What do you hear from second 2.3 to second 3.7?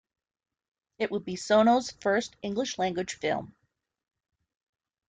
English-language film.